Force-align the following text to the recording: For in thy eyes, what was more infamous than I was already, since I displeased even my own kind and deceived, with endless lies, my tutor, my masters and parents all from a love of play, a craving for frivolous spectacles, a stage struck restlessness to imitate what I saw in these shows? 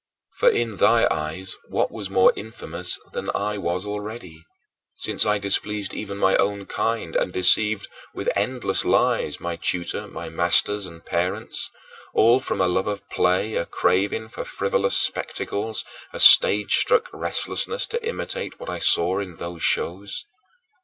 For 0.33 0.49
in 0.49 0.77
thy 0.77 1.07
eyes, 1.11 1.55
what 1.67 1.91
was 1.91 2.09
more 2.09 2.33
infamous 2.35 2.99
than 3.13 3.29
I 3.35 3.59
was 3.59 3.85
already, 3.85 4.43
since 4.95 5.27
I 5.27 5.37
displeased 5.37 5.93
even 5.93 6.17
my 6.17 6.35
own 6.37 6.65
kind 6.65 7.15
and 7.15 7.31
deceived, 7.31 7.85
with 8.11 8.27
endless 8.35 8.83
lies, 8.83 9.39
my 9.39 9.57
tutor, 9.57 10.07
my 10.07 10.27
masters 10.27 10.87
and 10.87 11.05
parents 11.05 11.69
all 12.15 12.39
from 12.39 12.61
a 12.61 12.67
love 12.67 12.87
of 12.87 13.07
play, 13.11 13.53
a 13.53 13.67
craving 13.67 14.29
for 14.29 14.43
frivolous 14.43 14.97
spectacles, 14.97 15.85
a 16.11 16.19
stage 16.19 16.77
struck 16.77 17.07
restlessness 17.13 17.85
to 17.85 18.03
imitate 18.03 18.59
what 18.59 18.71
I 18.71 18.79
saw 18.79 19.19
in 19.19 19.35
these 19.35 19.61
shows? 19.61 20.25